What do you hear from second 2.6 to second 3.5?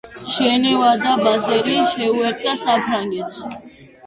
საფრანგეთს.